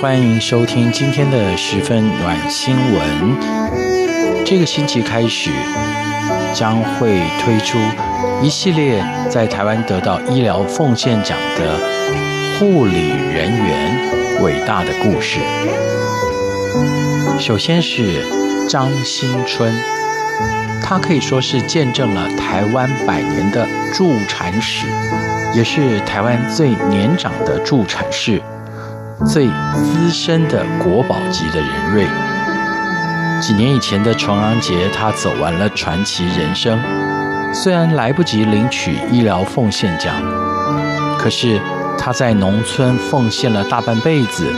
[0.00, 4.44] 欢迎收听今天的十分暖新闻。
[4.44, 5.50] 这个星期开始，
[6.52, 7.78] 将会推出
[8.42, 11.78] 一系列在台湾得到医疗奉献奖的
[12.58, 15.40] 护理人员伟大的故事。
[17.38, 18.22] 首先是
[18.68, 19.74] 张新春，
[20.82, 24.86] 他可以说是见证了台湾百年的助产史，
[25.54, 28.42] 也是台湾最年长的助产士。
[29.24, 32.06] 最资深的国宝级的人瑞，
[33.40, 36.78] 几年以前的重阳节，他走完了传奇人生。
[37.54, 40.14] 虽然来不及领取医疗奉献奖，
[41.18, 41.58] 可是
[41.98, 44.52] 他在农村奉献了大半辈子，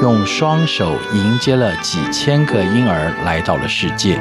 [0.00, 4.18] 用双手迎接了几千个婴儿来到了世界，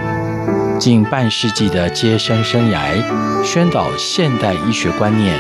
[0.78, 3.02] 近半世纪的接生生涯，
[3.44, 5.40] 宣导现代医学观念，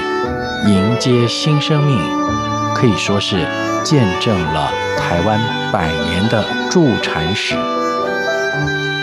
[0.67, 1.99] 迎接新生命，
[2.75, 3.45] 可以说是。
[3.83, 5.41] 见证了台湾
[5.71, 7.55] 百年的助产史。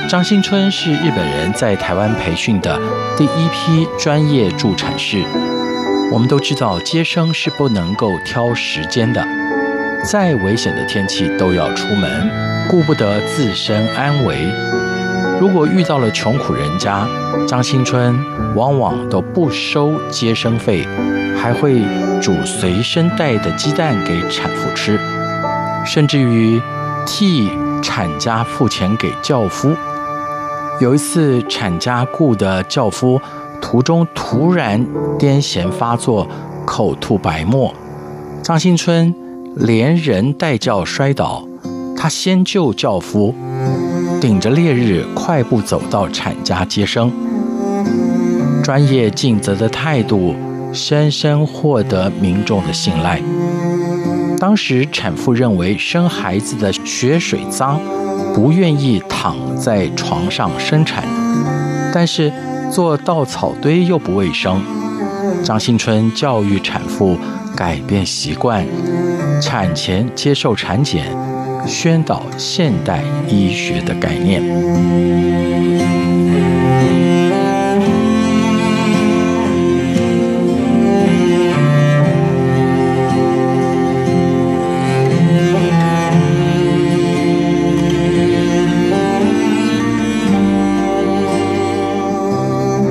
[0.08, 2.78] 张新春是日本人在台湾培训的
[3.16, 5.24] 第一批专业助产士。
[6.12, 9.27] 我们都知道，接生是不能够挑时间的，
[10.05, 12.30] 再危险的天气都要出门，
[12.69, 14.36] 顾不得自身安危。
[15.40, 17.05] 如果遇到了穷苦人家，
[17.48, 18.17] 张新春
[18.55, 20.86] 往往都不收接生费。
[21.40, 21.80] 还会
[22.20, 24.98] 煮随身带的鸡蛋给产妇吃，
[25.86, 26.60] 甚至于
[27.06, 27.48] 替
[27.80, 29.70] 产家付钱给轿夫。
[30.80, 33.20] 有一次，产家雇的轿夫
[33.60, 34.84] 途中突然
[35.18, 36.26] 癫痫发作，
[36.66, 37.72] 口吐白沫，
[38.42, 39.14] 张新春
[39.55, 41.46] 连人带轿摔倒，
[41.96, 43.34] 他先救轿夫，
[44.20, 47.10] 顶着烈日快步走到产家接生，
[48.62, 50.34] 专业尽责的态度。
[50.73, 53.20] 深深获得民众的信赖。
[54.39, 57.80] 当时产妇认为生孩子的血水脏，
[58.34, 61.05] 不愿意躺在床上生产，
[61.92, 62.33] 但是
[62.70, 64.62] 做稻草堆又不卫生。
[65.42, 67.18] 张新春教育产妇
[67.56, 68.64] 改变习惯，
[69.42, 71.06] 产前接受产检，
[71.67, 74.42] 宣导现代医学的概念。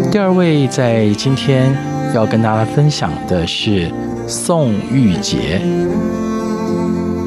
[0.10, 1.76] 第二位在今天
[2.16, 3.92] 要跟大家分享的是
[4.26, 5.62] 宋玉洁，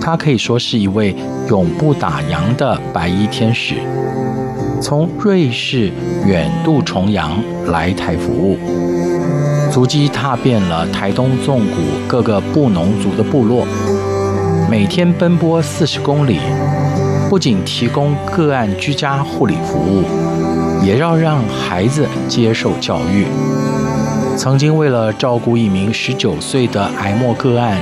[0.01, 1.15] 她可以说是一位
[1.49, 3.75] 永不打烊的白衣天使，
[4.81, 5.93] 从瑞士
[6.27, 8.57] 远渡重洋来台服务，
[9.71, 11.77] 足迹踏遍了台东纵谷
[12.09, 13.67] 各个布农族的部落，
[14.71, 16.39] 每天奔波四十公里，
[17.29, 20.03] 不仅提供个案居家护理服务。
[20.83, 23.27] 也要让孩子接受教育。
[24.37, 27.79] 曾经为了照顾一名十九岁的癌末个案，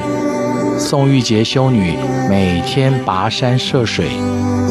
[0.76, 1.96] 宋玉洁修女
[2.28, 4.06] 每天跋山涉水，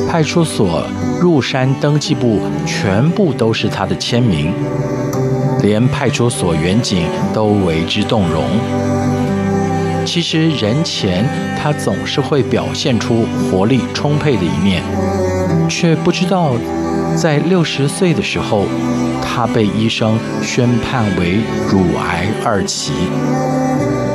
[0.09, 0.83] 派出所
[1.21, 4.51] 入山登记簿全部都是她的签名，
[5.61, 8.43] 连派出所员警都为之动容。
[10.05, 11.25] 其实人前
[11.57, 14.83] 她总是会表现出活力充沛的一面，
[15.69, 16.51] 却不知道。
[17.17, 18.65] 在六十岁的时候，
[19.23, 22.93] 他被医生宣判为乳癌二期。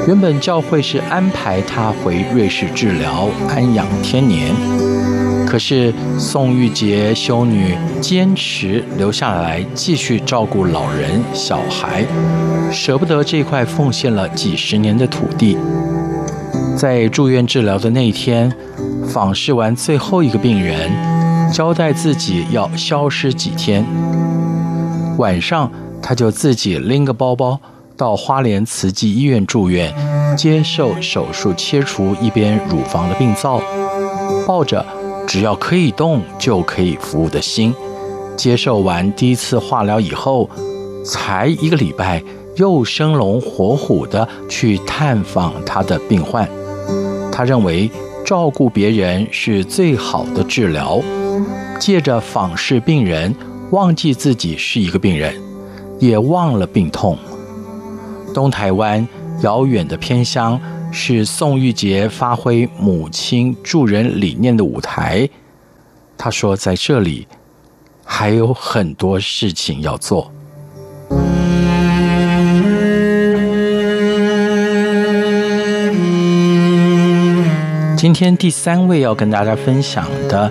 [0.06, 4.54] 原本教会是安排他回瑞士治疗安养天年，
[5.44, 12.05] 可是宋玉洁修女坚持留下来继续照顾老人小孩，
[12.70, 15.58] 舍不得这块奉献了几十年的土地。
[16.76, 18.52] 在住院治疗的那一天，
[19.08, 20.90] 访视完最后一个病人。
[21.52, 23.84] 交代自己要消失几天，
[25.19, 25.70] 晚上
[26.02, 27.60] 他就自己拎个包包
[27.94, 29.94] 到花莲慈济医院住院，
[30.34, 33.60] 接受手术切除一边乳房的病灶，
[34.46, 34.84] 抱着
[35.26, 37.75] 只要可以动就可以服务的心。
[38.34, 40.48] 接受完第一次化疗以后，
[41.05, 42.22] 才一个礼拜，
[42.56, 46.48] 又生龙活虎的去探访他的病患。
[47.31, 47.90] 他认为
[48.24, 51.02] 照顾别人是最好的治疗，
[51.78, 53.34] 借着访视病人，
[53.70, 55.34] 忘记自己是一个病人，
[55.98, 57.19] 也忘了病痛。
[58.32, 59.06] 东台湾
[59.42, 60.58] 遥远的偏乡
[60.90, 65.28] 是宋玉洁发挥母亲助人理念的舞台。
[66.16, 67.26] 他说，在这里
[68.04, 70.32] 还有很多事情要做。
[78.02, 80.50] 今天第三位要跟大家分享的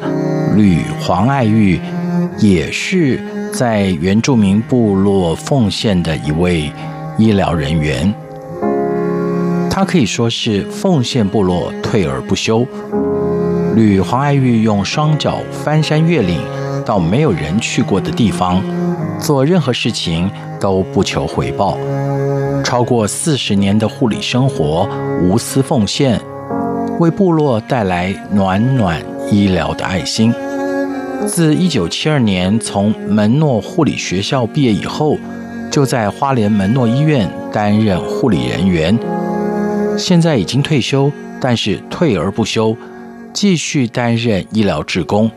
[0.55, 1.77] 吕黄爱玉，
[2.37, 3.19] 也是
[3.51, 6.71] 在原住民部落奉献的一位
[7.17, 8.13] 医疗人员。
[9.69, 12.65] 他可以说是奉献部落，退而不休。
[13.75, 16.39] 吕黄爱玉用双脚翻山越岭，
[16.85, 18.63] 到没有人去过的地方，
[19.19, 21.77] 做任何事情都不求回报。
[22.63, 24.87] 超过四十年的护理生活，
[25.21, 26.17] 无私奉献。
[27.01, 30.31] 为部落带来暖暖医疗的爱心。
[31.27, 35.17] 自一九七二年从门诺护理学校毕业以后，
[35.71, 38.95] 就在花莲门诺医院担任护理人员。
[39.97, 42.77] 现在已经退休，但是退而不休，
[43.33, 45.29] 继续担任医疗志工。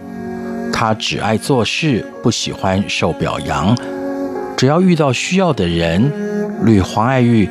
[0.70, 3.74] 他只爱做事，不喜欢受表扬。
[4.54, 6.12] 只要遇到需要的人，
[6.62, 7.48] 吕黄爱玉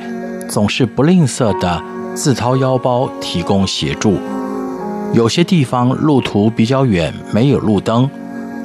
[0.47, 1.81] 总是不吝啬的。
[2.15, 4.19] 自掏腰包提供协助，
[5.13, 8.07] 有些地方路途比较远，没有路灯，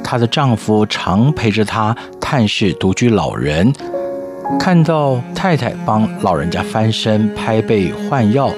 [0.03, 3.73] 她的丈夫常陪着她探视独居老人。
[4.59, 8.51] 看到太太帮老人家翻身、拍背、换药，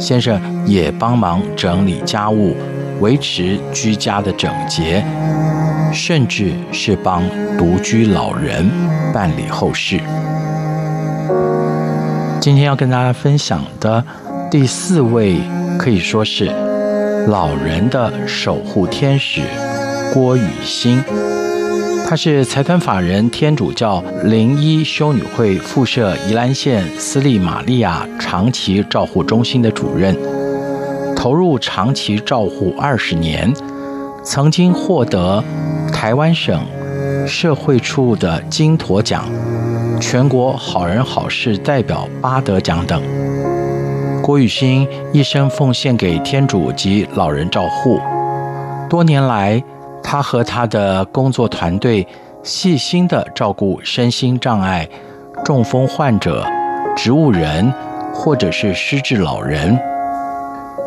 [0.00, 2.56] 先生也帮忙整理家务，
[3.00, 5.04] 维持居家的整洁，
[5.92, 7.22] 甚至是帮
[7.56, 8.68] 独居老人
[9.12, 10.00] 办理后事。
[12.40, 14.04] 今天要跟大家分享的。
[14.54, 15.40] 第四位
[15.76, 16.44] 可以说是
[17.26, 19.40] 老人的守护天使
[20.12, 21.02] 郭雨欣，
[22.06, 30.16] 她是财团法人天主教灵一修女会附设宜兰县斯利玛利亚长期照护中心的主任，
[31.16, 33.52] 投入长期照护二十年，
[34.22, 35.42] 曾经获得
[35.92, 36.64] 台湾省
[37.26, 39.24] 社会处的金驼奖、
[40.00, 43.02] 全国好人好事代表八德奖等。
[44.24, 48.00] 郭雨欣一生奉献给天主及老人照护，
[48.88, 49.62] 多年来，
[50.02, 52.06] 他和他的工作团队
[52.42, 54.88] 细心地照顾身心障碍、
[55.44, 56.42] 中风患者、
[56.96, 57.70] 植物人
[58.14, 59.78] 或者是失智老人。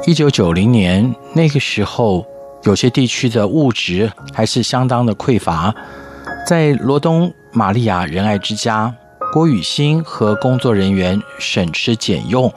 [0.08, 2.26] 一九九零年那个时候，
[2.64, 5.72] 有些地区的物质还是相当的匮乏，
[6.48, 8.92] 在罗东玛利亚仁爱之家，
[9.32, 12.52] 郭雨欣和工作人员省吃俭用。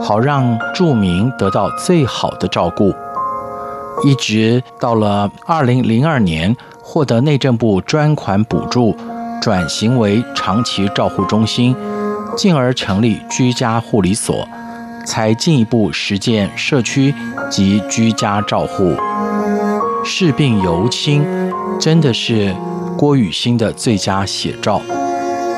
[0.00, 2.94] 好让住民得到最好的照顾，
[4.04, 8.96] 一直到了二零零二年获得内政部专款补助，
[9.40, 11.74] 转型为长期照护中心，
[12.36, 14.46] 进而成立居家护理所，
[15.04, 17.14] 才进一步实践社区
[17.50, 18.94] 及居家照护。
[20.04, 21.24] 视病由亲，
[21.78, 22.54] 真的是
[22.96, 24.80] 郭雨欣的最佳写照。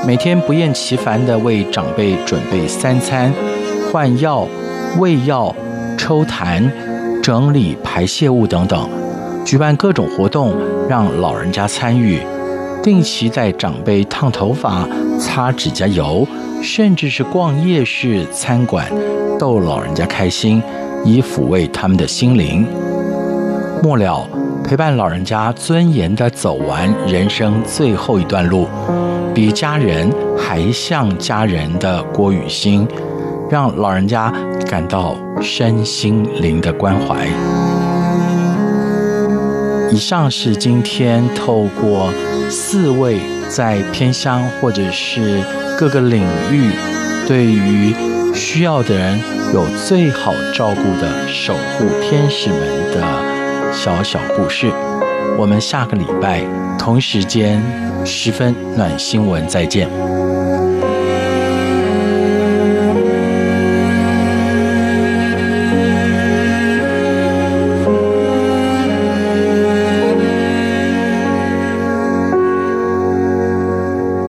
[0.07, 3.33] 每天不厌其烦地为长辈准备三餐。
[3.91, 4.47] 换药、
[4.99, 5.53] 喂药、
[5.99, 6.63] 抽痰、
[7.21, 8.89] 整理排泄物等等，
[9.45, 10.55] 举办各种活动，
[10.89, 12.21] 让老人家参与。
[12.85, 16.25] 定期带长辈烫头发、擦指甲油，
[16.63, 18.87] 甚至是逛夜市、餐馆，
[19.41, 20.63] 逗老人家开心，
[21.05, 22.65] 以抚慰他们的心灵。
[23.83, 24.25] 末了，
[24.63, 28.69] 陪伴老人家尊严地走完人生最后一段路，
[29.35, 32.87] 比家人还像家人的郭雨欣。
[33.51, 34.33] 让老人家
[34.67, 37.27] 感到身心灵的关怀。
[39.93, 42.13] 以上是今天透过
[42.49, 45.43] 四位在偏乡或者是
[45.77, 46.71] 各个领域，
[47.27, 47.93] 对于
[48.33, 49.19] 需要的人
[49.53, 52.61] 有最好照顾的守护天使们
[52.93, 54.71] 的小小故事。
[55.37, 56.45] 我们下个礼拜
[56.79, 57.61] 同时间
[58.05, 59.89] 十分暖新闻再见。